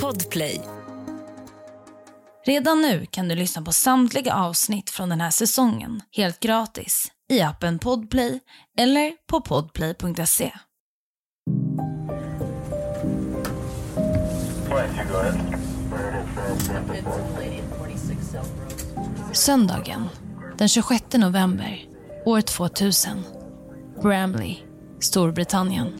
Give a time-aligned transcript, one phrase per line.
[0.00, 0.60] Podplay.
[2.46, 7.40] Redan nu kan du lyssna på samtliga avsnitt från den här säsongen helt gratis i
[7.40, 8.40] appen Podplay
[8.78, 10.52] eller på podplay.se.
[19.32, 20.08] Söndagen
[20.58, 21.84] den 26 november
[22.24, 23.24] år 2000.
[24.02, 24.56] Bramley,
[25.00, 25.92] Storbritannien.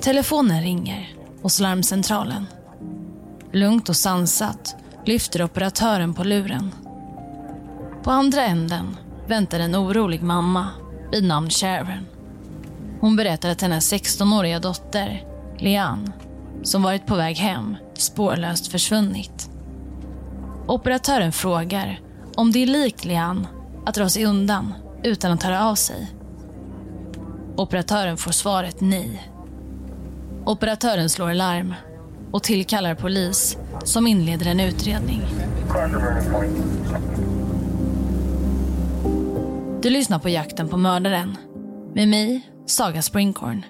[0.00, 2.46] Telefonen ringer hos larmcentralen.
[3.52, 6.74] Lugnt och sansat lyfter operatören på luren.
[8.02, 8.96] På andra änden
[9.26, 10.68] väntar en orolig mamma
[11.12, 12.06] vid namn Sharon.
[13.00, 15.24] Hon berättar att hennes 16-åriga dotter,
[15.58, 16.12] Lian,
[16.62, 19.50] som varit på väg hem, spårlöst försvunnit.
[20.66, 22.00] Operatören frågar
[22.36, 23.46] om det är likt Lian
[23.86, 26.10] att dra sig undan utan att höra av sig.
[27.56, 29.29] Operatören får svaret nej.
[30.46, 31.74] Operatören slår larm
[32.32, 35.22] och tillkallar polis som inleder en utredning.
[39.82, 41.36] Du lyssnar på Jakten på mördaren
[41.94, 43.64] med mig, Saga Springhorn.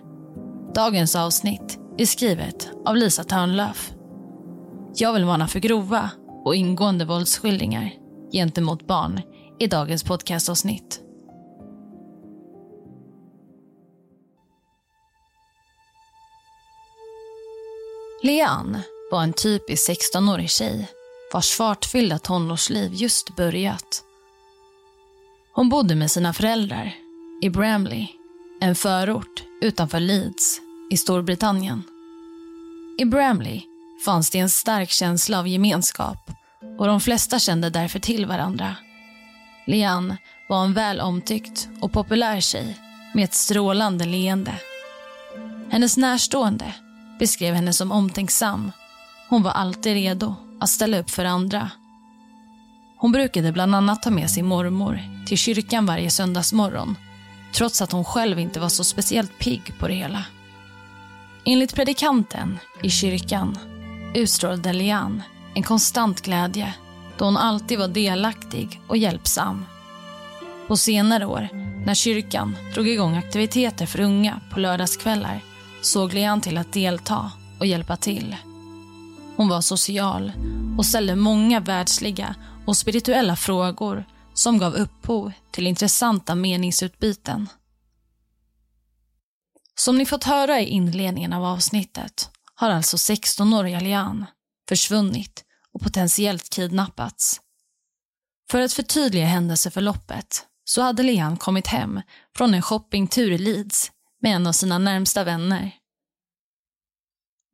[0.74, 3.92] Dagens avsnitt är skrivet av Lisa Törnlöf.
[4.96, 6.10] Jag vill varna för grova
[6.44, 7.90] och ingående våldsskildringar
[8.32, 9.20] gentemot barn
[9.58, 11.00] i dagens podcastavsnitt.
[18.22, 20.88] Leanne var en typisk 16-årig tjej
[21.32, 24.02] vars fartfyllda tonårsliv just börjat.
[25.52, 26.94] Hon bodde med sina föräldrar
[27.42, 28.06] i Bramley,
[28.60, 31.82] en förort utanför Leeds i Storbritannien.
[32.98, 33.62] I Bramley
[34.04, 36.30] fanns det en stark känsla av gemenskap
[36.78, 38.76] och de flesta kände därför till varandra.
[39.66, 40.16] Leanne
[40.48, 42.78] var en väl omtyckt och populär tjej
[43.14, 44.54] med ett strålande leende.
[45.70, 46.74] Hennes närstående
[47.20, 48.72] beskrev henne som omtänksam.
[49.28, 51.70] Hon var alltid redo att ställa upp för andra.
[52.96, 56.96] Hon brukade bland annat ta med sin mormor till kyrkan varje söndagsmorgon
[57.52, 60.24] trots att hon själv inte var så speciellt pigg på det hela.
[61.44, 63.58] Enligt predikanten i kyrkan
[64.14, 65.22] utstrålade Lian
[65.54, 66.74] en konstant glädje
[67.18, 69.64] då hon alltid var delaktig och hjälpsam.
[70.68, 71.48] På senare år,
[71.86, 75.40] när kyrkan drog igång aktiviteter för unga på lördagskvällar
[75.82, 78.36] såg Lian till att delta och hjälpa till.
[79.36, 80.32] Hon var social
[80.78, 82.34] och ställde många världsliga
[82.66, 84.04] och spirituella frågor
[84.34, 87.48] som gav upphov till intressanta meningsutbyten.
[89.74, 94.26] Som ni fått höra i inledningen av avsnittet har alltså 16-åriga Lian
[94.68, 97.40] försvunnit och potentiellt kidnappats.
[98.50, 102.00] För att förtydliga händelseförloppet så hade Lian kommit hem
[102.36, 105.76] från en shoppingtur i Leeds med en av sina närmsta vänner.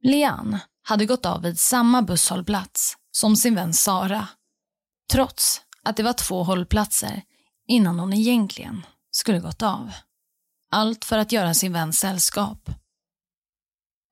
[0.02, 4.28] Lian hade gått av vid samma busshållplats som sin vän Sara.
[5.12, 7.22] Trots att det var två hållplatser
[7.66, 9.92] innan hon egentligen skulle gått av.
[10.70, 12.70] Allt för att göra sin vän sällskap.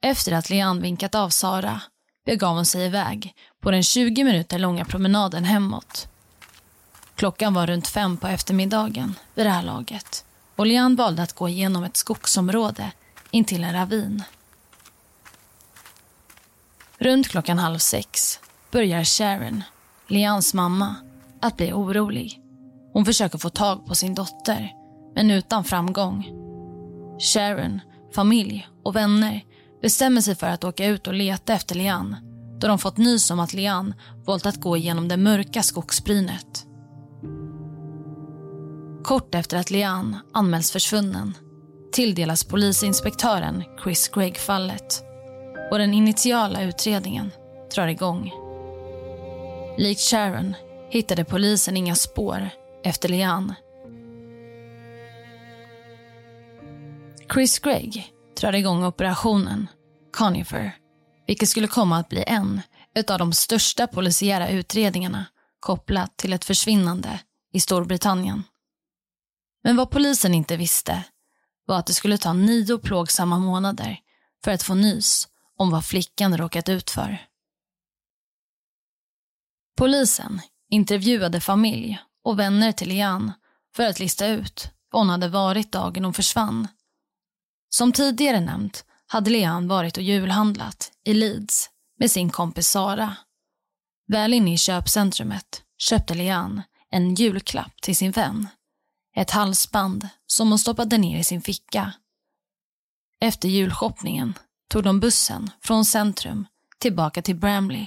[0.02, 1.80] Efter att Lian vinkat av Sara
[2.26, 6.08] begav hon sig iväg på den 20 minuter långa promenaden hemåt.
[7.14, 10.24] Klockan var runt fem på eftermiddagen vid det här laget
[10.56, 12.92] och Lian valde att gå igenom ett skogsområde
[13.30, 14.22] intill en ravin.
[16.98, 19.62] Runt klockan halv sex börjar Sharon,
[20.06, 20.94] Lians mamma,
[21.40, 22.40] att bli orolig.
[22.92, 24.72] Hon försöker få tag på sin dotter,
[25.14, 26.24] men utan framgång.
[27.18, 27.80] Sharon,
[28.14, 29.44] familj och vänner
[29.82, 32.16] bestämmer sig för att åka ut och leta efter Lian
[32.60, 33.94] då de fått nys om att Lian
[34.26, 36.66] valt att gå igenom det mörka skogsbrynet.
[39.04, 41.34] Kort efter att Lian anmäls försvunnen
[41.92, 45.02] tilldelas polisinspektören Chris Gregg fallet
[45.70, 47.30] och den initiala utredningen
[47.74, 48.32] drar igång.
[49.78, 50.54] Likt Sharon
[50.90, 52.48] hittade polisen inga spår
[52.84, 53.54] efter Lian.
[57.32, 59.66] Chris Gregg drar igång operationen
[60.12, 60.76] Conifer,
[61.26, 62.60] vilket skulle komma att bli en
[63.08, 65.24] av de största polisiära utredningarna
[65.60, 67.20] kopplat till ett försvinnande
[67.52, 68.42] i Storbritannien.
[69.64, 71.04] Men vad polisen inte visste
[71.66, 73.98] var att det skulle ta nio plågsamma månader
[74.44, 77.26] för att få nys om vad flickan råkat ut för.
[79.76, 80.40] Polisen
[80.70, 83.32] intervjuade familj och vänner till Lian
[83.76, 86.68] för att lista ut var hon hade varit dagen hon försvann.
[87.68, 93.16] Som tidigare nämnt hade Lian varit och julhandlat i Leeds med sin kompis Sara.
[94.06, 98.48] Väl inne i köpcentrumet köpte Lian en julklapp till sin vän.
[99.16, 101.92] Ett halsband som hon stoppade ner i sin ficka.
[103.20, 104.34] Efter julshoppningen
[104.70, 106.46] tog de bussen från centrum
[106.78, 107.86] tillbaka till Bramley.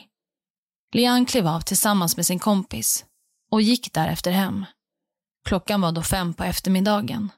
[0.92, 3.06] Lian klev av tillsammans med sin kompis
[3.52, 4.66] och gick därefter hem.
[5.46, 7.32] Klockan var då fem på eftermiddagen.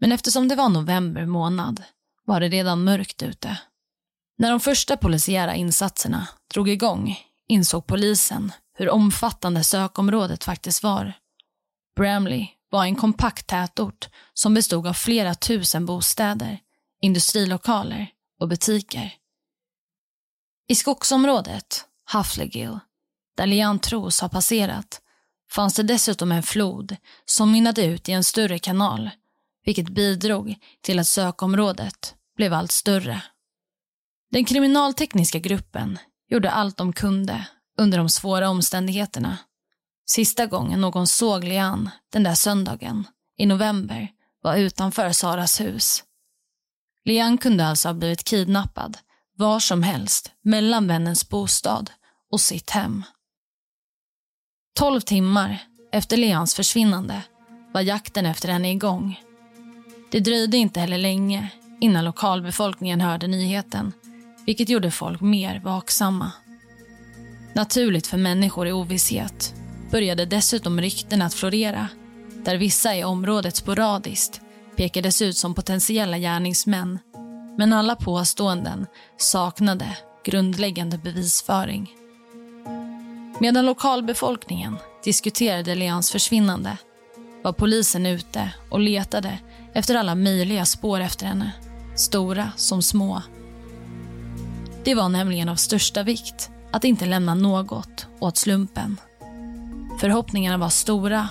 [0.00, 1.82] Men eftersom det var november månad
[2.24, 3.58] var det redan mörkt ute.
[4.38, 7.18] När de första polisiära insatserna drog igång
[7.48, 11.12] insåg polisen hur omfattande sökområdet faktiskt var.
[11.96, 16.58] Bramley var en kompakt tätort som bestod av flera tusen bostäder,
[17.02, 18.10] industrilokaler
[18.40, 19.14] och butiker.
[20.68, 22.78] I skogsområdet, Hufflegill,
[23.36, 25.00] där Lian tros ha passerat,
[25.50, 29.10] fanns det dessutom en flod som mynnade ut i en större kanal,
[29.64, 33.22] vilket bidrog till att sökområdet blev allt större.
[34.30, 35.98] Den kriminaltekniska gruppen
[36.28, 37.46] gjorde allt de kunde
[37.78, 39.38] under de svåra omständigheterna.
[40.06, 43.06] Sista gången någon såg Lian den där söndagen
[43.38, 44.08] i november
[44.42, 46.04] var utanför Saras hus.
[47.04, 48.98] Lian kunde alltså ha blivit kidnappad
[49.36, 51.90] var som helst mellan vännens bostad
[52.30, 53.04] och sitt hem.
[54.74, 55.58] Tolv timmar
[55.92, 57.22] efter Lians försvinnande
[57.72, 59.20] var jakten efter henne igång.
[60.10, 61.48] Det dröjde inte heller länge
[61.80, 63.92] innan lokalbefolkningen hörde nyheten,
[64.46, 66.32] vilket gjorde folk mer vaksamma.
[67.54, 69.54] Naturligt för människor i ovisshet
[69.92, 71.88] började dessutom rykten att florera,
[72.44, 74.40] där vissa i området sporadiskt
[74.76, 76.98] pekades ut som potentiella gärningsmän,
[77.58, 78.86] men alla påståenden
[79.16, 81.90] saknade grundläggande bevisföring.
[83.38, 86.78] Medan lokalbefolkningen diskuterade Leans försvinnande
[87.44, 89.38] var polisen ute och letade
[89.72, 91.52] efter alla möjliga spår efter henne,
[91.96, 93.22] stora som små.
[94.84, 98.96] Det var nämligen av största vikt att inte lämna något åt slumpen.
[100.02, 101.28] Förhoppningarna var stora.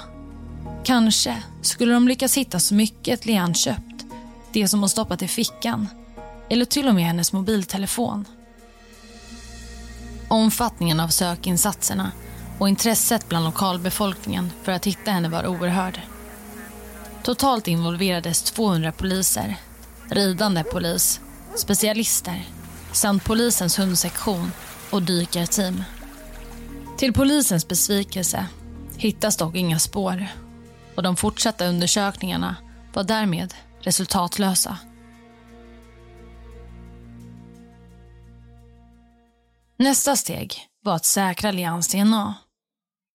[0.83, 4.05] Kanske skulle de lyckas hitta så mycket Leanne köpt,
[4.51, 5.87] det som hon stoppat i fickan,
[6.49, 8.25] eller till och med hennes mobiltelefon.
[10.27, 12.11] Omfattningen av sökinsatserna
[12.59, 15.99] och intresset bland lokalbefolkningen för att hitta henne var oerhörd.
[17.23, 19.55] Totalt involverades 200 poliser,
[20.09, 21.19] ridande polis,
[21.55, 22.45] specialister
[22.91, 24.51] samt polisens hundsektion
[24.89, 25.83] och dykarteam.
[26.97, 28.47] Till polisens besvikelse
[29.01, 30.27] hittas dock inga spår
[30.95, 32.55] och de fortsatta undersökningarna
[32.93, 34.77] var därmed resultatlösa.
[39.77, 42.35] Nästa steg var att säkra Leans DNA.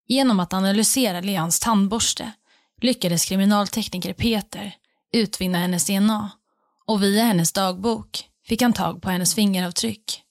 [0.08, 2.32] Genom att analysera Leans tandborste
[2.82, 4.74] lyckades kriminaltekniker Peter
[5.12, 6.30] utvinna hennes DNA
[6.86, 10.22] och via hennes dagbok fick han tag på hennes fingeravtryck.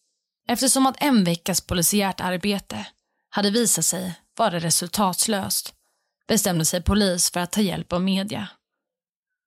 [0.48, 2.88] Eftersom att en veckas polisiärt arbete
[3.30, 5.74] hade visat sig vara resultatlöst,
[6.28, 8.48] bestämde sig polis för att ta hjälp av media.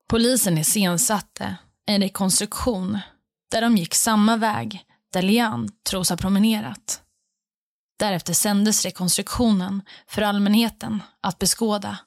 [0.08, 1.56] Polisen iscensatte
[1.87, 2.99] en rekonstruktion
[3.50, 7.02] där de gick samma väg där Lian tros ha promenerat.
[7.99, 11.99] Därefter sändes rekonstruktionen för allmänheten att beskåda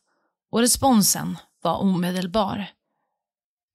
[0.51, 2.67] och responsen var omedelbar.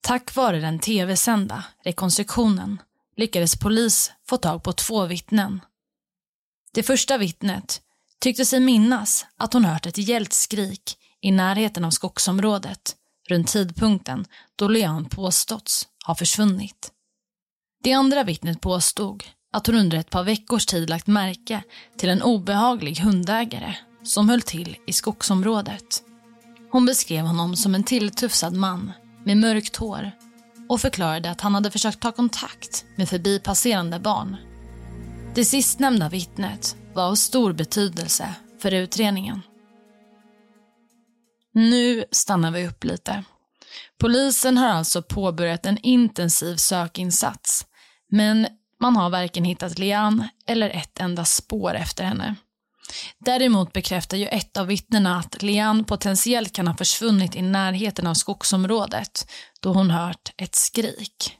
[0.00, 2.82] Tack vare den tv-sända rekonstruktionen
[3.16, 5.60] lyckades polis få tag på två vittnen.
[6.72, 7.82] Det första vittnet
[8.20, 12.96] tyckte sig minnas att hon hört ett gällt skrik i närheten av skogsområdet
[13.28, 14.24] runt tidpunkten
[14.56, 16.92] då Leon påståtts ha försvunnit.
[17.82, 21.62] Det andra vittnet påstod att hon under ett par veckors tid lagt märke
[21.98, 26.02] till en obehaglig hundägare som höll till i skogsområdet.
[26.70, 28.92] Hon beskrev honom som en tilltufsad man
[29.24, 30.10] med mörkt hår
[30.68, 34.36] och förklarade att han hade försökt ta kontakt med förbipasserande barn.
[35.34, 39.42] Det sistnämnda vittnet var av stor betydelse för utredningen.
[41.54, 43.24] Nu stannar vi upp lite.
[43.98, 47.66] Polisen har alltså påbörjat en intensiv sökinsats,
[48.10, 48.46] men
[48.80, 52.34] man har varken hittat Lian eller ett enda spår efter henne.
[53.18, 58.14] Däremot bekräftar ju ett av vittnena att Lian potentiellt kan ha försvunnit i närheten av
[58.14, 61.36] skogsområdet då hon hört ett skrik.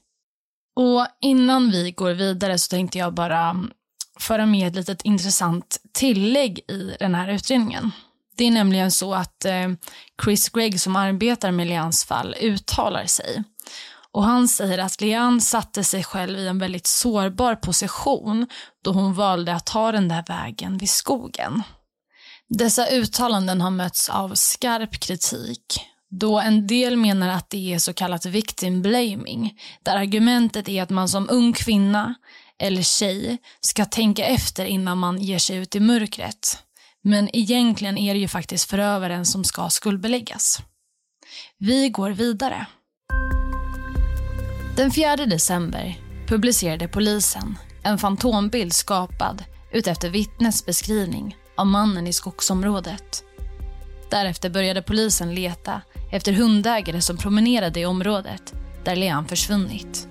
[0.77, 3.71] Och innan vi går vidare så tänkte jag bara mm,
[4.19, 7.91] föra med ett litet intressant tillägg i den här utredningen.
[8.37, 9.69] Det är nämligen så att eh,
[10.25, 13.45] Chris Gregg som arbetar med Lians fall uttalar sig.
[14.13, 18.47] Och han säger att Lian satte sig själv i en väldigt sårbar position
[18.85, 21.63] då hon valde att ta den där vägen vid skogen.
[22.49, 25.81] Dessa uttalanden har mötts av skarp kritik
[26.11, 30.91] då en del menar att det är så kallat victim blaming, där argumentet är att
[30.91, 32.15] man som ung kvinna
[32.63, 36.59] eller tjej ska tänka efter innan man ger sig ut i mörkret.
[37.03, 40.59] Men egentligen är det ju faktiskt förövaren som ska skuldbeläggas.
[41.59, 42.67] Vi går vidare.
[44.77, 45.97] Den 4 december
[46.29, 53.25] publicerade polisen en fantombild skapad utefter vittnets beskrivning av mannen i skogsområdet.
[54.11, 55.83] Därefter började polisen leta
[56.13, 60.09] efter hundägare som promenerade i området där Leanne försvunnit.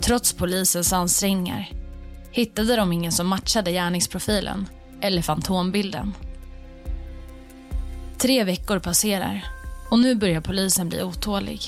[0.00, 1.70] Trots polisens ansträngningar
[2.30, 4.68] hittade de ingen som matchade gärningsprofilen
[5.00, 6.14] eller fantombilden.
[8.18, 9.44] Tre veckor passerar
[9.90, 11.60] och nu börjar polisen bli otålig.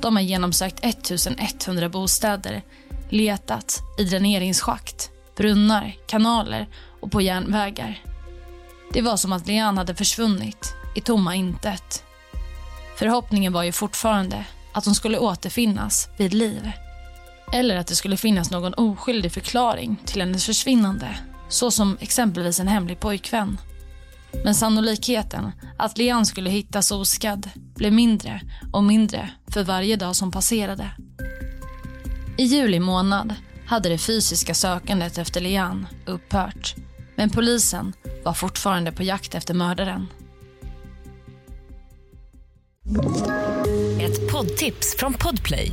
[0.00, 2.62] De har genomsökt 1100 bostäder,
[3.08, 6.68] letat i dräneringsschakt, brunnar, kanaler
[7.00, 8.02] och på järnvägar.
[8.92, 12.04] Det var som att Leanne hade försvunnit i tomma intet.
[12.96, 16.72] Förhoppningen var ju fortfarande att hon skulle återfinnas vid liv.
[17.54, 21.18] Eller att det skulle finnas någon oskyldig förklaring till hennes försvinnande,
[21.48, 23.58] såsom exempelvis en hemlig pojkvän.
[24.44, 28.40] Men sannolikheten att Leanne skulle hittas oskadd blev mindre
[28.72, 30.90] och mindre för varje dag som passerade.
[32.38, 33.34] I juli månad
[33.66, 36.74] hade det fysiska sökandet efter Leanne upphört.
[37.16, 37.92] Men polisen
[38.24, 40.06] var fortfarande på jakt efter mördaren.
[44.00, 45.72] Ett poddtips från Podplay.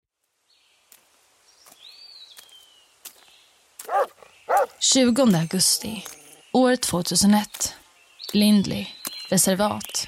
[4.79, 6.05] 20 augusti,
[6.53, 7.73] år 2001.
[8.33, 8.87] Lindley,
[9.29, 10.07] reservat.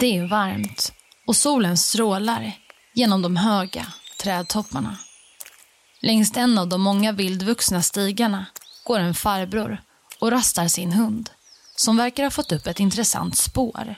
[0.00, 0.92] Det är varmt
[1.26, 2.52] och solen strålar
[2.94, 3.86] genom de höga
[4.20, 4.98] trädtopparna.
[6.00, 8.46] Längs en av de många vildvuxna stigarna
[8.84, 9.82] går en farbror
[10.20, 11.30] och rastar sin hund
[11.76, 13.94] som verkar ha fått upp ett intressant spår.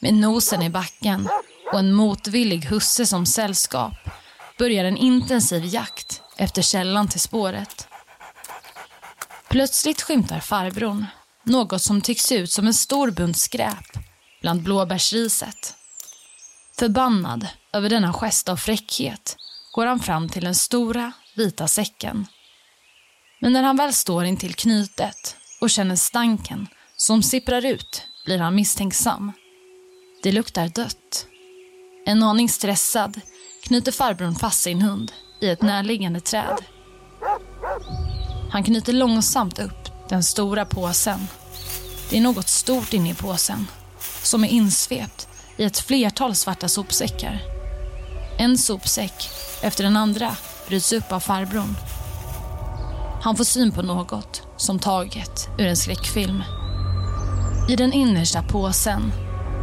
[0.00, 1.28] Med nosen i backen
[1.72, 3.94] och en motvillig husse som sällskap
[4.58, 7.88] börjar en intensiv jakt efter källan till spåret.
[9.48, 11.06] Plötsligt skymtar farbrorn
[11.44, 13.98] något som tycks se ut som en stor bunt skräp
[14.40, 15.74] bland blåbärsriset.
[16.78, 19.36] Förbannad över denna gest av fräckhet
[19.72, 22.26] går han fram till den stora vita säcken.
[23.40, 26.66] Men när han väl står intill knytet och känner stanken
[26.96, 29.32] som sipprar ut blir han misstänksam.
[30.22, 31.26] Det luktar dött.
[32.06, 33.20] En aning stressad
[33.62, 36.58] knyter farbrorn fast sin hund i ett närliggande träd.
[38.50, 41.28] Han knyter långsamt upp den stora påsen.
[42.10, 43.66] Det är något stort inne i påsen
[44.22, 47.42] som är insvept i ett flertal svarta sopsäckar.
[48.38, 49.30] En sopsäck
[49.62, 50.36] efter den andra
[50.68, 51.76] bryts upp av farbrorn.
[53.22, 56.42] Han får syn på något som taget ur en skräckfilm.
[57.68, 59.12] I den innersta påsen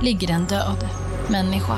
[0.01, 0.89] ligger en död
[1.27, 1.77] människa.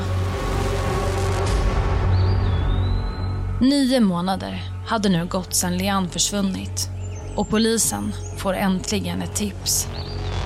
[3.62, 6.90] Nio månader hade nu gått sedan Leanne försvunnit
[7.36, 9.88] och polisen får äntligen ett tips.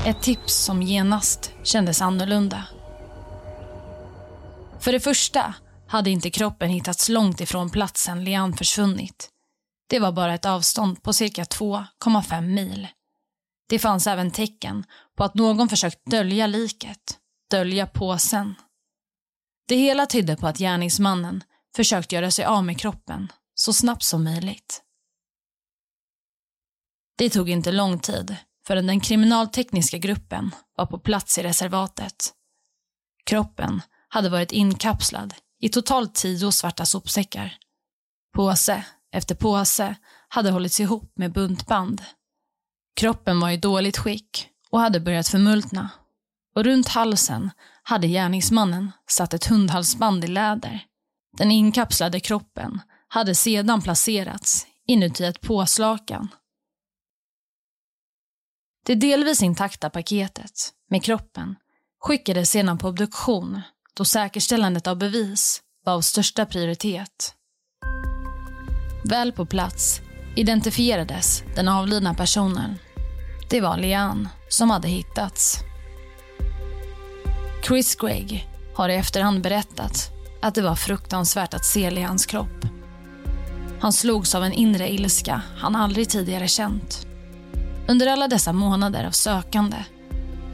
[0.06, 2.64] Ett tips som genast kändes annorlunda.
[4.80, 5.54] För det första
[5.88, 9.30] hade inte kroppen hittats långt ifrån platsen Leanne försvunnit.
[9.90, 12.88] Det var bara ett avstånd på cirka 2,5 mil.
[13.70, 14.86] Det fanns även tecken
[15.18, 17.18] på att någon försökt dölja liket,
[17.52, 18.56] dölja påsen.
[19.68, 21.44] Det hela tydde på att gärningsmannen
[21.80, 24.82] försökt göra sig av med kroppen så snabbt som möjligt.
[27.18, 28.36] Det tog inte lång tid
[28.68, 32.34] förrän den kriminaltekniska gruppen var på plats i reservatet.
[33.26, 37.58] Kroppen hade varit inkapslad i totalt tio svarta sopsäckar.
[38.36, 39.96] Påse efter påse
[40.30, 42.04] hade hållits ihop med buntband.
[42.96, 45.90] Kroppen var i dåligt skick och hade börjat förmultna.
[46.56, 47.52] Och runt halsen
[47.84, 50.89] hade gärningsmannen satt ett hundhalsband i läder.
[51.40, 56.28] Den inkapslade kroppen hade sedan placerats inuti ett påslakan.
[58.86, 60.52] Det delvis intakta paketet
[60.90, 61.56] med kroppen
[62.00, 63.62] skickades sedan på obduktion
[63.94, 67.34] då säkerställandet av bevis var av största prioritet.
[69.10, 70.02] Väl på plats
[70.36, 72.76] identifierades den avlidna personen.
[73.50, 75.60] Det var Leanne som hade hittats.
[77.68, 82.66] Chris Gregg har i efterhand berättat att det var fruktansvärt att se Leannes kropp.
[83.82, 87.08] Han slogs av en inre ilska han aldrig tidigare känt.
[87.88, 89.78] Under alla dessa månader av sökande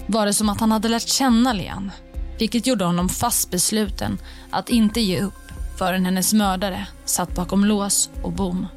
[0.08, 1.92] var det som att han hade lärt känna Leanne
[2.40, 4.18] vilket gjorde honom fast besluten
[4.50, 5.34] att inte ge upp
[5.78, 8.68] förrän hennes mördare satt bakom lås och bom.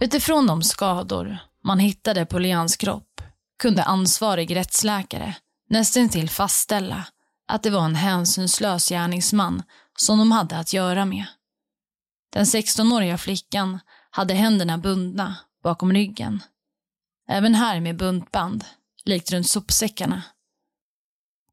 [0.00, 3.20] Utifrån de skador man hittade på Leans kropp
[3.62, 5.34] kunde ansvarig rättsläkare
[5.70, 7.04] nästan till fastställa
[7.48, 9.62] att det var en hänsynslös gärningsman
[9.98, 11.24] som de hade att göra med.
[12.32, 13.78] Den 16-åriga flickan
[14.10, 16.42] hade händerna bundna bakom ryggen.
[17.28, 18.64] Även här med buntband,
[19.04, 20.22] likt runt sopsäckarna.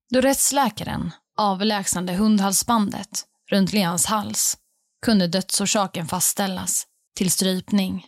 [0.09, 4.57] Då rättsläkaren avlägsnade hundhalsbandet runt Leans hals
[5.01, 8.07] kunde dödsorsaken fastställas till strypning.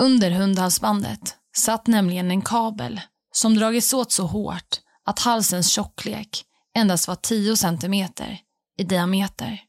[0.00, 3.00] Under hundhalsbandet satt nämligen en kabel
[3.32, 6.44] som dragits åt så hårt att halsens tjocklek
[6.76, 8.40] endast var 10 centimeter
[8.78, 9.60] i diameter.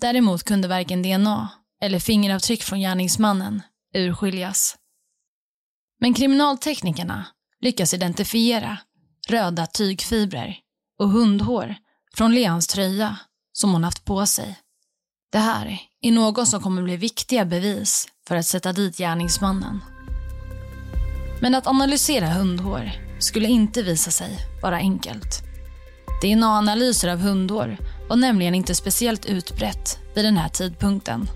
[0.00, 1.48] Däremot kunde varken DNA
[1.82, 3.62] eller fingeravtryck från gärningsmannen
[3.94, 4.76] urskiljas.
[6.00, 7.26] Men kriminalteknikerna
[7.60, 8.78] lyckas identifiera
[9.28, 10.58] röda tygfibrer
[10.98, 11.76] och hundhår
[12.14, 13.18] från Leans tröja
[13.52, 14.58] som hon haft på sig.
[15.32, 19.84] Det här är något som kommer bli viktiga bevis för att sätta dit gärningsmannen.
[21.40, 25.42] Men att analysera hundhår skulle inte visa sig vara enkelt.
[26.22, 27.76] DNA-analyser av hundhår
[28.08, 31.28] var nämligen inte speciellt utbrett vid den här tidpunkten.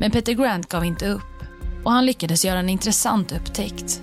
[0.00, 1.22] Men Peter Grant gav inte upp
[1.84, 4.02] och han lyckades göra en intressant upptäckt.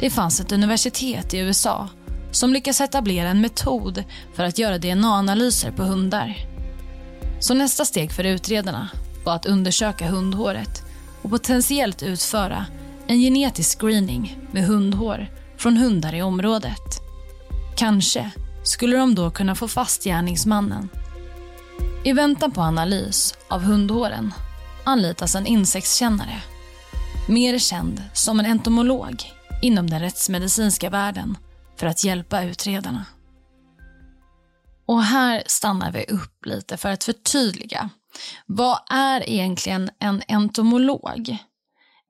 [0.00, 1.88] Det fanns ett universitet i USA
[2.30, 4.04] som lyckats etablera en metod
[4.34, 6.36] för att göra DNA-analyser på hundar.
[7.40, 8.88] Så nästa steg för utredarna
[9.24, 10.82] var att undersöka hundhåret
[11.22, 12.66] och potentiellt utföra
[13.06, 17.02] en genetisk screening med hundhår från hundar i området.
[17.76, 18.30] Kanske
[18.62, 20.88] skulle de då kunna få fast gärningsmannen.
[22.04, 24.34] I väntan på analys av hundhåren
[24.84, 26.42] anlitas en insektskännare.
[27.28, 29.22] Mer känd som en entomolog
[29.62, 31.38] inom den rättsmedicinska världen
[31.76, 33.06] för att hjälpa utredarna.
[34.86, 37.90] Och här stannar vi upp lite för att förtydliga.
[38.46, 41.38] Vad är egentligen en entomolog?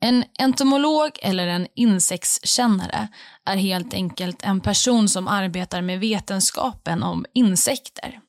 [0.00, 3.08] En entomolog eller en insektskännare
[3.44, 8.20] är helt enkelt en person som arbetar med vetenskapen om insekter.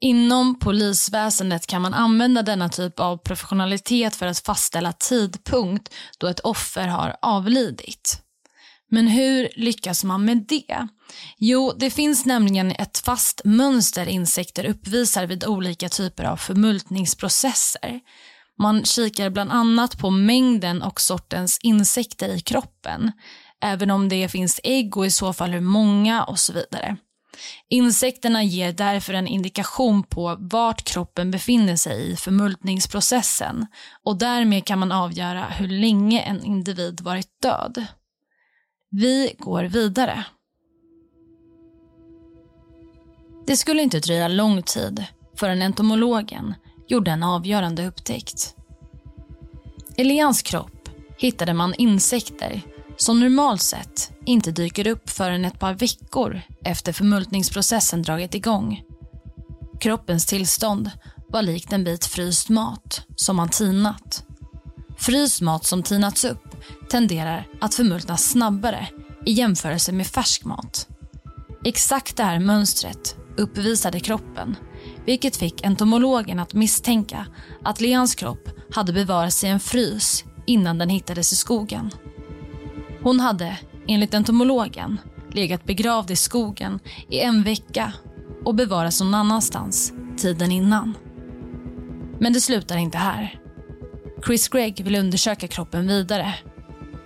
[0.00, 6.40] Inom polisväsendet kan man använda denna typ av professionalitet för att fastställa tidpunkt då ett
[6.40, 8.22] offer har avlidit.
[8.90, 10.88] Men hur lyckas man med det?
[11.38, 18.00] Jo, det finns nämligen ett fast mönster insekter uppvisar vid olika typer av förmultningsprocesser.
[18.58, 23.12] Man kikar bland annat på mängden och sortens insekter i kroppen,
[23.62, 26.96] även om det finns ägg och i så fall hur många och så vidare.
[27.68, 33.66] Insekterna ger därför en indikation på vart kroppen befinner sig i förmultningsprocessen
[34.02, 37.86] och därmed kan man avgöra hur länge en individ varit död.
[38.90, 40.24] Vi går vidare.
[43.46, 45.04] Det skulle inte dröja lång tid
[45.36, 46.54] förrän entomologen
[46.88, 48.54] gjorde en avgörande upptäckt.
[49.96, 52.62] I Leans kropp hittade man insekter
[52.96, 58.82] som normalt sett inte dyker upp förrän ett par veckor efter förmultningsprocessen dragit igång.
[59.80, 60.90] Kroppens tillstånd
[61.28, 64.24] var likt en bit fryst mat som man tinat.
[64.98, 66.56] Fryst mat som tinats upp
[66.90, 68.88] tenderar att förmultna snabbare
[69.26, 70.88] i jämförelse med färsk mat.
[71.64, 74.56] Exakt det här mönstret uppvisade kroppen
[75.04, 77.26] vilket fick entomologen att misstänka
[77.64, 81.90] att Leans kropp hade bevarats i en frys innan den hittades i skogen.
[83.02, 85.00] Hon hade, enligt entomologen,
[85.32, 87.92] legat begravd i skogen i en vecka
[88.44, 90.96] och bevarats någon annanstans tiden innan.
[92.20, 93.40] Men det slutar inte här.
[94.26, 96.34] Chris Gregg vill undersöka kroppen vidare.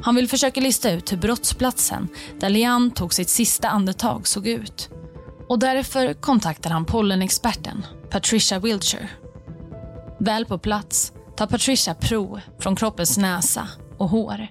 [0.03, 2.09] Han vill försöka lista ut hur brottsplatsen
[2.41, 4.92] där Leanne tog sitt sista andetag såg ut.
[5.53, 9.09] Och därför kontaktar han pollenexperten Patricia Wiltshire.
[10.21, 14.49] Väl på plats tar Patricia prov från kroppens näsa och hår.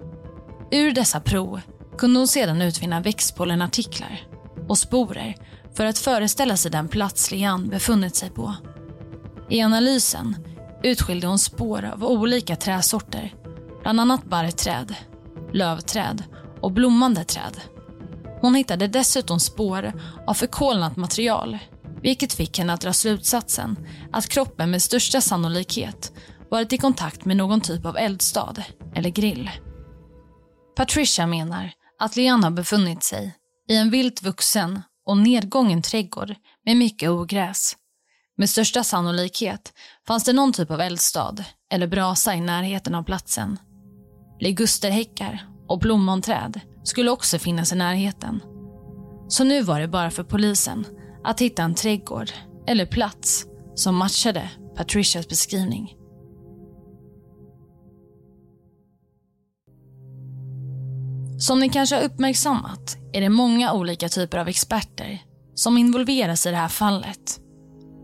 [0.71, 1.61] Ur dessa prov
[1.97, 4.21] kunde hon sedan utvinna växtpollenartiklar
[4.67, 5.35] och sporer
[5.73, 8.55] för att föreställa sig den plats Lian befunnit sig på.
[9.49, 10.35] I analysen
[10.83, 13.33] utskilde hon spår av olika träsorter,
[13.81, 14.95] bland annat barrträd,
[15.53, 16.23] lövträd
[16.61, 17.61] och blommande träd.
[18.41, 19.93] Hon hittade dessutom spår
[20.27, 21.59] av förkolnat material
[22.01, 26.13] vilket fick henne att dra slutsatsen att kroppen med största sannolikhet
[26.51, 28.55] varit i kontakt med någon typ av eldstad
[28.95, 29.49] eller grill.
[30.75, 33.35] Patricia menar att Liana befunnit sig
[33.69, 37.77] i en vilt vuxen och nedgången trädgård med mycket ogräs.
[38.37, 39.73] Med största sannolikhet
[40.07, 41.35] fanns det någon typ av eldstad
[41.71, 43.57] eller brasa i närheten av platsen.
[44.39, 48.41] Ligusterhäckar och blommonträd skulle också finnas i närheten.
[49.27, 50.85] Så nu var det bara för polisen
[51.23, 52.31] att hitta en trädgård
[52.67, 55.95] eller plats som matchade Patricias beskrivning.
[61.39, 66.49] Som ni kanske har uppmärksammat är det många olika typer av experter som involveras i
[66.49, 67.39] det här fallet.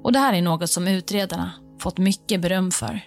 [0.03, 3.01] Och det här är något som utredarna fått mycket beröm för.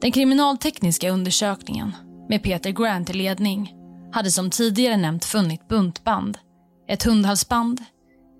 [0.00, 1.92] Den kriminaltekniska undersökningen
[2.28, 3.79] med Peter Grant i ledning
[4.12, 6.38] hade som tidigare nämnt funnit buntband,
[6.88, 7.84] ett hundhalsband,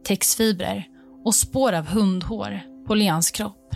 [0.04, 0.85] textfibrer
[1.24, 3.74] och spår av hundhår på Leans kropp.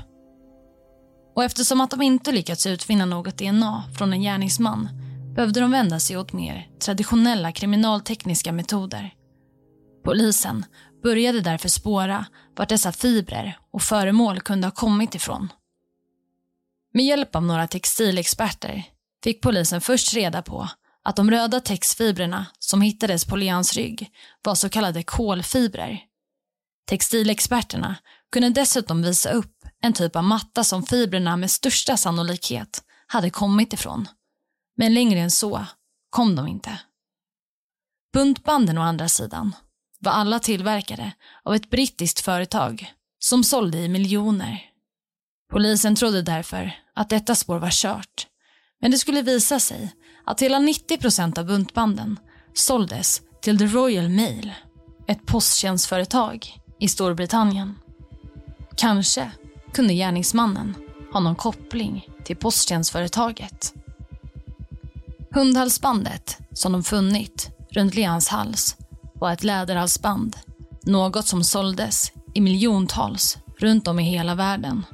[1.35, 4.88] Och eftersom att de inte lyckats utvinna något DNA från en gärningsman
[5.35, 9.14] behövde de vända sig åt mer traditionella kriminaltekniska metoder.
[10.04, 10.64] Polisen
[11.02, 12.26] började därför spåra
[12.57, 15.48] vart dessa fibrer och föremål kunde ha kommit ifrån.
[16.92, 18.85] Med hjälp av några textilexperter
[19.24, 20.68] fick polisen först reda på
[21.05, 24.11] att de röda textfibrerna som hittades på Leans rygg
[24.43, 26.01] var så kallade kolfibrer.
[26.87, 27.97] Textilexperterna
[28.33, 33.73] kunde dessutom visa upp en typ av matta som fibrerna med största sannolikhet hade kommit
[33.73, 34.09] ifrån.
[34.77, 35.67] Men längre än så
[36.11, 36.81] kom de inte.
[38.12, 39.57] Buntbanden å andra sidan
[39.99, 41.12] var alla tillverkade
[41.43, 44.71] av ett brittiskt företag som sålde i miljoner.
[45.53, 48.27] Polisen trodde därför att detta spår var kört.
[48.81, 49.93] Men det skulle visa sig
[50.24, 52.18] att hela 90 procent av buntbanden
[52.54, 54.52] såldes till The Royal Mail,
[55.06, 57.78] ett posttjänstföretag i Storbritannien.
[58.76, 59.30] Kanske
[59.72, 60.74] kunde gärningsmannen
[61.12, 63.74] ha någon koppling till posttjänstföretaget.
[65.30, 68.76] Hundhalsbandet som de funnit runt Leans hals
[69.14, 70.37] var ett läderhalsband.
[70.82, 74.84] Något som såldes i miljontals runt om i hela världen.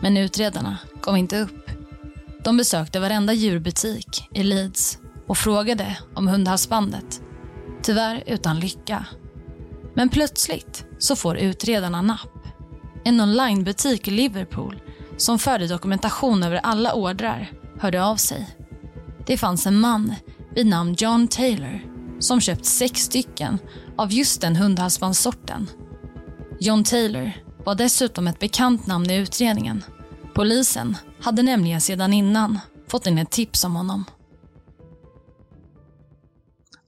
[0.00, 1.69] Men utredarna gav inte upp.
[2.44, 7.22] De besökte varenda djurbutik i Leeds och frågade om hundhalsbandet.
[7.82, 9.06] Tyvärr utan lycka.
[9.94, 12.46] Men plötsligt så får utredarna napp.
[13.04, 14.80] En onlinebutik i Liverpool
[15.16, 17.50] som förde dokumentation över alla ordrar
[17.80, 18.48] hörde av sig.
[19.26, 20.14] Det fanns en man
[20.54, 21.80] vid namn John Taylor
[22.18, 23.58] som köpt sex stycken
[23.96, 25.70] av just den hundhalsbandssorten.
[26.60, 27.32] John Taylor
[27.64, 29.84] var dessutom ett bekant namn i utredningen.
[30.40, 34.04] Polisen hade nämligen sedan innan fått in ett tips om honom.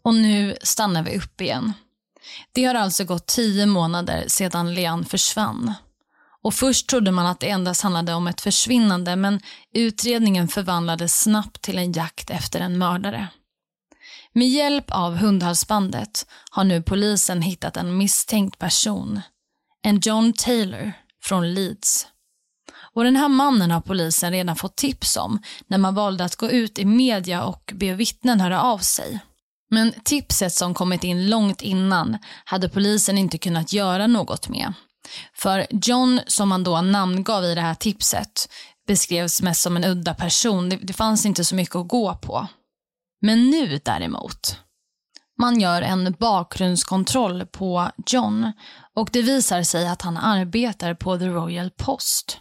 [0.02, 1.72] Och nu stannar vi upp igen.
[2.52, 5.74] Det har alltså gått tio månader sedan Leanne försvann.
[6.42, 9.40] Och först trodde man att det endast handlade om ett försvinnande men
[9.74, 13.28] utredningen förvandlades snabbt till en jakt efter en mördare.
[14.32, 19.20] Med hjälp av hundhalsbandet har nu polisen hittat en misstänkt person.
[19.82, 22.06] En John Taylor från Leeds.
[22.94, 26.50] Och den här mannen har polisen redan fått tips om när man valde att gå
[26.50, 29.20] ut i media och be vittnen höra av sig.
[29.70, 34.72] Men tipset som kommit in långt innan hade polisen inte kunnat göra något med.
[35.34, 38.48] För John, som man då namngav i det här tipset,
[38.86, 40.68] beskrevs mest som en udda person.
[40.68, 42.46] Det, det fanns inte så mycket att gå på.
[43.20, 44.58] Men nu däremot.
[45.38, 48.52] Man gör en bakgrundskontroll på John
[48.94, 52.38] och det visar sig att han arbetar på The Royal Post.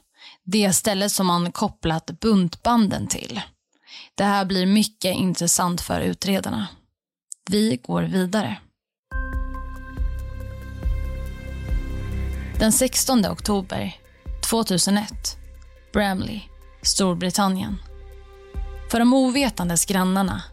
[0.51, 3.41] Det stället som man kopplat buntbanden till.
[4.15, 6.67] Det här blir mycket intressant för utredarna.
[7.49, 8.57] Vi går vidare.
[12.59, 13.95] Den 16 oktober
[14.49, 15.37] 2001,
[15.93, 16.41] Bramley,
[16.81, 17.77] Storbritannien.
[18.91, 20.43] För de ovetandes grannarna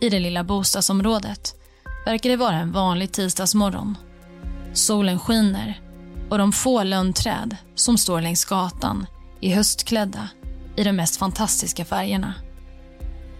[0.00, 1.54] i det lilla bostadsområdet
[2.06, 3.98] verkar det vara en vanlig tisdagsmorgon.
[4.72, 5.80] Solen skiner
[6.30, 9.06] och de få lönnträd som står längs gatan
[9.44, 10.28] är höstklädda
[10.76, 12.34] i de mest fantastiska färgerna.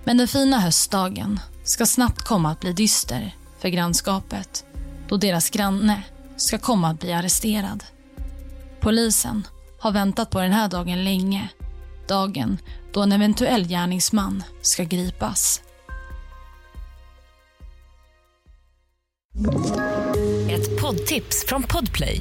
[0.05, 4.65] Men den fina höstdagen ska snabbt komma att bli dyster för grannskapet
[5.09, 6.03] då deras granne
[6.37, 7.85] ska komma att bli arresterad.
[8.81, 9.47] Polisen
[9.79, 11.49] har väntat på den här dagen länge.
[12.09, 12.59] Dagen
[12.93, 15.61] då en eventuell gärningsman ska gripas.
[20.51, 22.21] Ett poddtips från Podplay.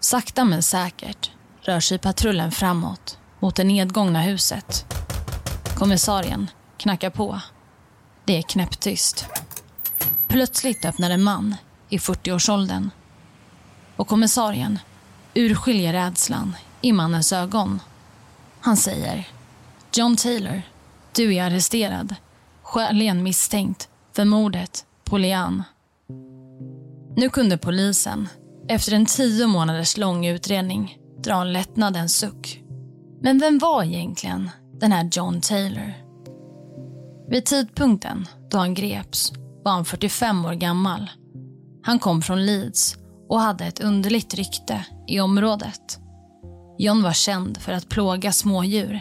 [0.00, 4.94] Sakta men säkert rör sig patrullen framåt mot det nedgångna huset.
[5.74, 7.40] Kommissarien knackar på.
[8.24, 9.26] Det är knäpptyst.
[10.28, 11.56] Plötsligt öppnar en man
[11.88, 12.90] i 40-årsåldern.
[13.96, 14.78] Och kommissarien
[15.34, 17.80] urskiljer rädslan i mannens ögon.
[18.60, 19.28] Han säger
[19.94, 20.62] John Taylor,
[21.12, 22.14] du är arresterad.
[22.62, 25.62] Skäligen misstänkt för mordet på Lian.
[27.16, 28.28] Nu kunde polisen,
[28.70, 32.62] efter en tio månaders lång utredning, drar en lättnadens suck.
[33.22, 35.92] Men vem var egentligen den här John Taylor?
[37.28, 39.32] Vid tidpunkten då han greps
[39.64, 41.10] var han 45 år gammal.
[41.82, 42.96] Han kom från Leeds
[43.28, 45.98] och hade ett underligt rykte i området.
[46.78, 49.00] John var känd för att plåga smådjur.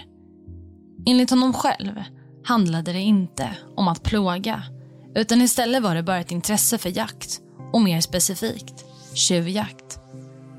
[1.08, 2.03] Enligt honom själv
[2.45, 4.63] handlade det inte om att plåga
[5.15, 7.41] utan istället var det bara ett intresse för jakt
[7.73, 9.99] och mer specifikt tjuvjakt.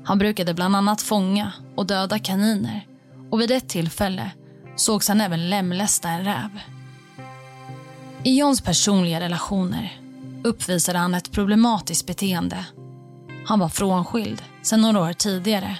[0.03, 2.87] Han brukade bland annat fånga och döda kaniner
[3.29, 4.31] och vid ett tillfälle
[4.75, 6.59] sågs han även lemlästa en räv.
[8.23, 9.99] I Johns personliga relationer
[10.43, 12.65] uppvisade han ett problematiskt beteende.
[13.45, 15.77] Han var frånskild sedan några år tidigare.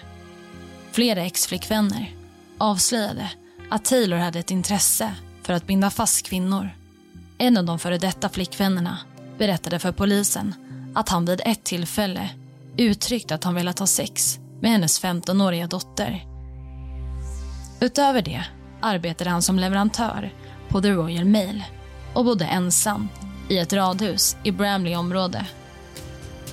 [0.91, 2.15] Flera exflickvänner
[2.57, 3.31] avslöjade
[3.69, 6.69] att Taylor hade ett intresse för att binda fast kvinnor.
[7.37, 8.97] En av de före detta flickvännerna
[9.37, 10.53] berättade för polisen
[10.95, 12.29] att han vid ett tillfälle
[12.77, 16.25] uttryckt att han velat ha sex med hennes 15-åriga dotter.
[17.79, 18.43] Utöver det
[18.81, 20.33] arbetade han som leverantör
[20.69, 21.63] på The Royal Mail
[22.13, 23.09] och bodde ensam
[23.49, 25.45] i ett radhus i Bramley område.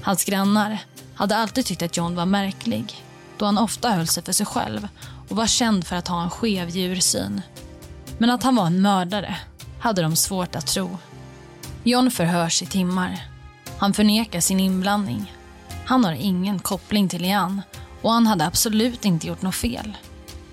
[0.02, 0.78] Hans grannar
[1.14, 3.04] hade alltid tyckt att John var märklig
[3.38, 4.88] då han ofta höll sig för sig själv
[5.28, 7.42] och var känd för att ha en skev djursyn.
[8.18, 9.36] Men att han var en mördare
[9.80, 10.98] hade de svårt att tro.
[11.84, 13.22] John förhörs i timmar.
[13.78, 15.32] Han förnekar sin inblandning.
[15.88, 17.62] Han har ingen koppling till Lian
[18.02, 19.96] och han hade absolut inte gjort något fel.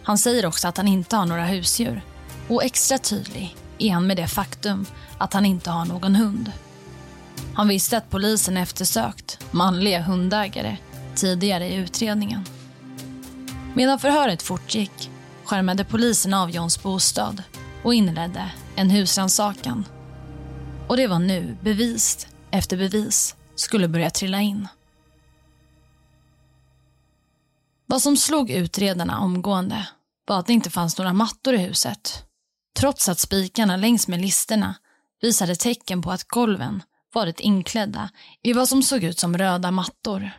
[0.04, 2.02] Han säger också att han inte har några husdjur
[2.48, 4.86] och extra tydlig är han med det faktum
[5.18, 6.52] att han inte har någon hund.
[7.54, 10.78] Han visste att polisen eftersökt manliga hundägare
[11.16, 12.46] tidigare i utredningen.
[13.74, 15.10] Medan förhöret fortgick
[15.46, 17.44] skärmade polisen av Johns bostad
[17.84, 19.86] och inledde en husrannsakan.
[20.88, 24.68] Och det var nu bevis efter bevis skulle börja trilla in.
[27.88, 29.88] Vad som slog utredarna omgående
[30.28, 32.24] var att det inte fanns några mattor i huset.
[32.80, 34.76] Trots att spikarna längs med listerna
[35.22, 38.10] visade tecken på att golven varit inklädda
[38.44, 40.32] i vad som såg ut som röda mattor.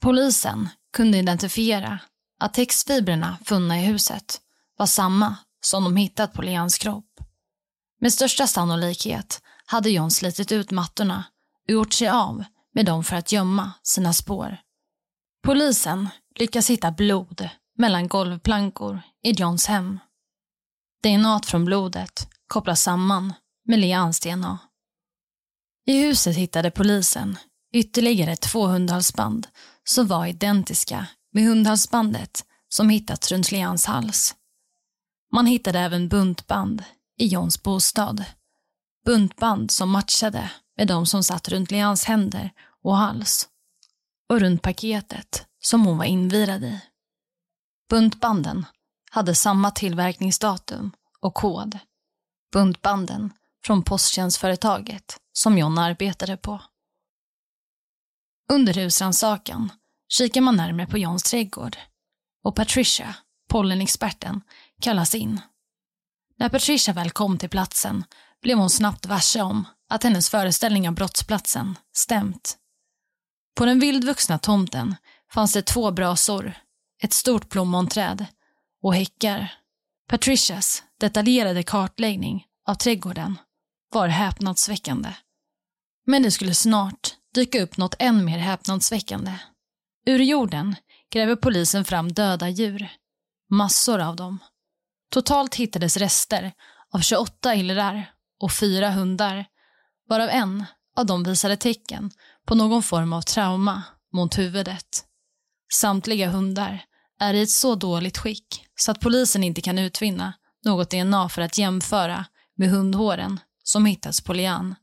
[0.00, 1.98] Polisen kunde identifiera
[2.40, 4.40] att textfibrerna funna i huset
[4.76, 7.20] var samma som de hittat på Leans kropp.
[8.00, 11.24] Med största sannolikhet hade John slitit ut mattorna
[11.68, 14.56] och gjort sig av med dem för att gömma sina spår.
[15.42, 16.08] Polisen
[16.38, 19.98] lyckas hitta blod mellan golvplankor i Johns hem.
[21.02, 23.32] DNA från blodet kopplas samman
[23.64, 24.58] med Leans DNA.
[25.86, 27.38] I huset hittade polisen
[27.72, 29.46] ytterligare två hundhalsband
[29.84, 34.34] som var identiska med hundhalsbandet som hittats runt Leans hals.
[35.32, 36.84] Man hittade även buntband
[37.18, 38.24] i Johns bostad.
[39.04, 42.50] Buntband som matchade med de som satt runt Leans händer
[42.82, 43.48] och hals
[44.28, 46.80] och runt paketet som hon var invirad i.
[47.88, 48.66] Buntbanden
[49.10, 51.78] hade samma tillverkningsdatum och kod.
[52.52, 53.32] Buntbanden
[53.64, 56.62] från posttjänstföretaget som John arbetade på.
[58.52, 59.72] Under husrannsakan
[60.08, 61.76] kikar man närmare på Johns trädgård
[62.42, 63.14] och Patricia,
[63.48, 64.40] pollenexperten,
[64.80, 65.40] kallas in.
[66.36, 68.04] När Patricia väl kom till platsen
[68.42, 72.58] blev hon snabbt varse om att hennes föreställning av brottsplatsen stämt.
[73.54, 74.96] På den vildvuxna tomten
[75.32, 76.54] fanns det två brasor,
[77.02, 78.26] ett stort plommonträd
[78.82, 79.52] och häckar.
[80.08, 83.38] Patricias detaljerade kartläggning av trädgården
[83.92, 85.14] var häpnadsväckande.
[86.06, 89.32] Men det skulle snart dyka upp något än mer häpnadsväckande.
[90.06, 90.76] Ur jorden
[91.10, 92.88] gräver polisen fram döda djur.
[93.50, 94.38] Massor av dem.
[95.10, 96.52] Totalt hittades rester
[96.92, 99.46] av 28 illrar och fyra hundar,
[100.08, 100.64] varav en
[100.96, 102.10] av dem visade tecken
[102.46, 103.82] på någon form av trauma
[104.12, 105.04] mot huvudet.
[105.72, 106.84] Samtliga hundar
[107.20, 110.32] är i ett så dåligt skick så att polisen inte kan utvinna
[110.64, 112.24] något DNA för att jämföra
[112.56, 114.74] med hundhåren som hittats på Lian.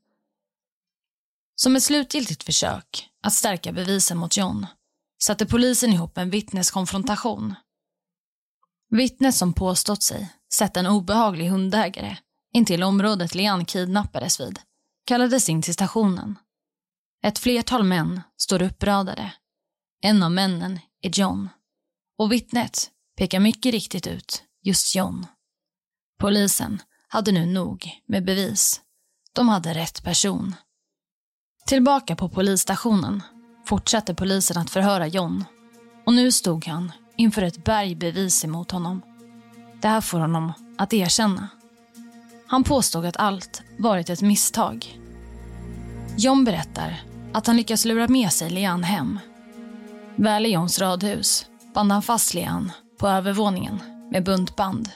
[1.56, 4.68] Som ett slutgiltigt försök att stärka bevisen mot John
[5.24, 7.56] satte polisen ihop en vittneskonfrontation.
[8.90, 12.18] Vittnet som påstått sig sett en obehaglig hundägare
[12.54, 14.60] intill området Lian kidnappades vid
[15.06, 16.38] kallades in till stationen.
[17.24, 19.34] Ett flertal män står uppradade.
[20.02, 21.50] En av männen är John.
[22.18, 25.26] Och vittnet pekar mycket riktigt ut just John.
[26.20, 28.82] Polisen hade nu nog med bevis.
[29.34, 30.56] De hade rätt person.
[31.66, 33.24] Tillbaka på polisstationen
[33.66, 35.46] fortsatte polisen att förhöra John.
[36.06, 39.02] Och nu stod han inför ett berg bevis emot honom.
[39.82, 41.48] Det här får honom att erkänna.
[42.48, 45.00] Han påstod att allt varit ett misstag.
[46.18, 49.20] John berättar att han lyckas lura med sig Lian hem.
[50.16, 53.80] Väl i Johns radhus band han fast Lian på övervåningen
[54.12, 54.90] med buntband.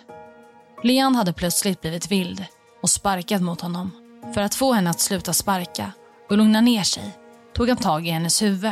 [0.83, 2.45] Lian hade plötsligt blivit vild
[2.81, 3.91] och sparkat mot honom.
[4.33, 5.91] För att få henne att sluta sparka
[6.29, 7.17] och lugna ner sig
[7.53, 8.71] tog han tag i hennes huvud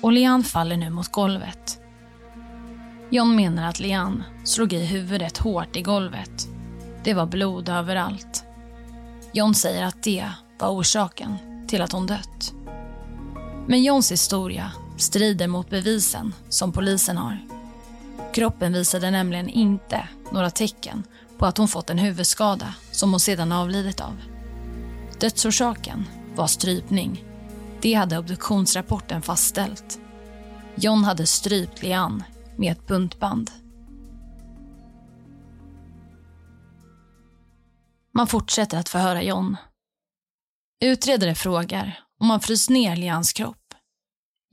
[0.00, 1.80] och Lian faller nu mot golvet.
[3.10, 6.48] John menar att Lian slog i huvudet hårt i golvet.
[7.04, 8.44] Det var blod överallt.
[9.32, 11.36] John säger att det var orsaken
[11.68, 12.52] till att hon dött.
[13.66, 17.38] Men Johns historia strider mot bevisen som polisen har.
[18.34, 21.04] Kroppen visade nämligen inte några tecken
[21.38, 24.16] på att hon fått en huvudskada som hon sedan avlidit av.
[25.20, 26.04] Dödsorsaken
[26.34, 27.24] var strypning.
[27.80, 29.98] Det hade obduktionsrapporten fastställt.
[30.74, 32.22] John hade strypt Lian
[32.56, 33.50] med ett buntband.
[38.14, 39.56] Man fortsätter att förhöra John.
[40.84, 43.65] Utredare frågar om han fryst ner Lians kropp.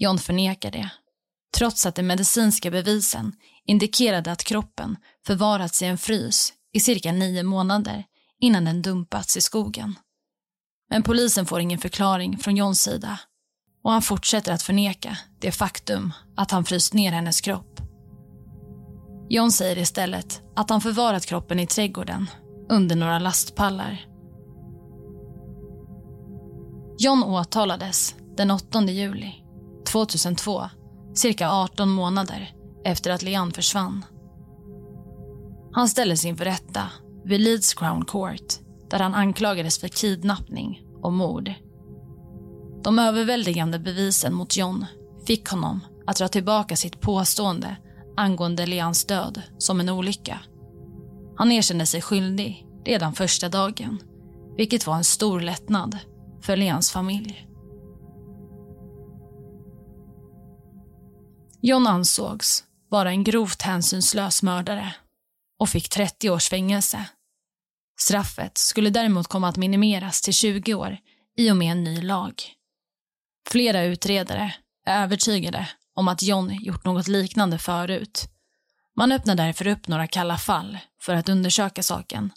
[0.03, 0.89] John förnekar det,
[1.57, 3.33] trots att de medicinska bevisen
[3.65, 8.05] indikerade att kroppen förvarats i en frys i cirka nio månader
[8.39, 9.95] innan den dumpats i skogen.
[10.89, 13.19] Men polisen får ingen förklaring från Johns sida
[13.83, 17.81] och han fortsätter att förneka det faktum att han fryst ner hennes kropp.
[19.29, 22.29] John säger istället att han förvarat kroppen i trädgården
[22.69, 24.05] under några lastpallar.
[26.99, 29.42] John åtalades den 8 juli
[29.93, 30.69] 2002,
[31.15, 32.51] cirka 18 månader
[32.85, 34.05] efter att Leon försvann.
[35.73, 36.83] Han ställdes inför rätta
[37.25, 38.53] vid Leeds Crown Court
[38.89, 41.53] där han anklagades för kidnappning och mord.
[42.83, 44.85] De överväldigande bevisen mot John
[45.27, 47.77] fick honom att dra tillbaka sitt påstående
[48.17, 50.39] angående Leans död som en olycka.
[51.35, 53.99] Han erkände sig skyldig redan första dagen,
[54.57, 55.97] vilket var en stor lättnad
[56.41, 57.47] för Leans familj.
[61.65, 64.95] John ansågs vara en grovt hänsynslös mördare
[65.59, 67.05] och fick 30 års fängelse.
[67.99, 70.97] Straffet skulle däremot komma att minimeras till 20 år
[71.37, 72.33] i och med en ny lag.
[73.49, 78.29] Flera utredare är övertygade om att John gjort något liknande förut.
[78.95, 82.31] Man öppnar därför upp några kalla fall för att undersöka saken.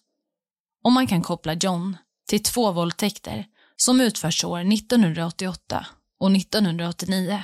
[0.85, 1.97] Och man kan koppla John
[2.29, 5.87] till två våldtäkter som utförts år 1988
[6.21, 7.43] och 1989.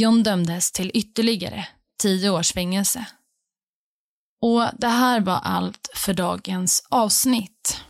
[0.00, 1.66] John dömdes till ytterligare
[2.02, 3.06] tio års fängelse.
[4.42, 7.80] Och det här var allt för dagens avsnitt.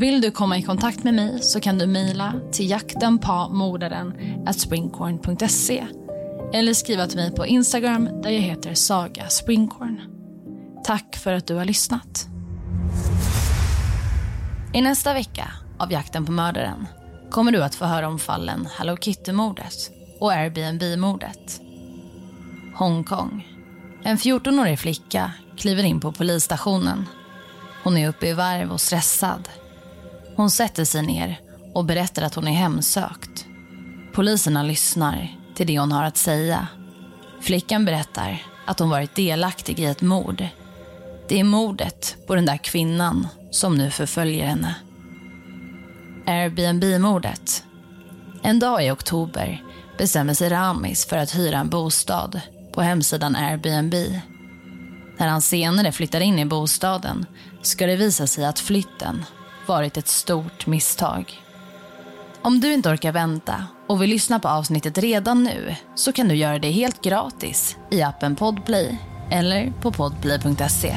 [0.00, 4.14] Vill du komma i kontakt med mig så kan du mejla till jaktenpamordaren
[4.52, 5.86] springcorn.se
[6.52, 10.00] eller skriva till mig på Instagram där jag heter Saga Springcorn.
[10.84, 12.28] Tack för att du har lyssnat.
[14.74, 16.86] I nästa vecka av Jakten på mördaren
[17.30, 21.60] kommer du att få höra om fallen Hello Kitty-mordet och Airbnb-mordet.
[22.74, 23.46] Hongkong.
[24.02, 27.04] En 14-årig flicka kliver in på polisstationen.
[27.82, 29.48] Hon är uppe i varv och stressad.
[30.36, 31.40] Hon sätter sig ner
[31.74, 33.46] och berättar att hon är hemsökt.
[34.12, 36.68] Poliserna lyssnar till det hon har att säga.
[37.40, 40.46] Flickan berättar att hon varit delaktig i ett mord.
[41.28, 44.74] Det är mordet på den där kvinnan som nu förföljer henne.
[46.28, 47.64] Airbnb-mordet.
[48.42, 49.62] En dag i oktober
[49.98, 52.40] bestämmer sig Ramis för att hyra en bostad
[52.72, 53.94] på hemsidan Airbnb.
[55.18, 57.26] När han senare flyttar in i bostaden
[57.62, 59.24] ska det visa sig att flytten
[59.66, 61.42] varit ett stort misstag.
[62.42, 66.34] Om du inte orkar vänta och vill lyssna på avsnittet redan nu så kan du
[66.34, 68.98] göra det helt gratis i appen Podplay
[69.30, 70.96] eller på podplay.se.